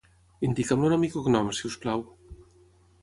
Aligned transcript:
Indica'm 0.47 0.85
el 0.87 0.93
nom 0.95 1.05
i 1.07 1.09
cognoms, 1.17 1.61
si 1.61 1.69
us 1.73 1.77
plau. 1.85 2.03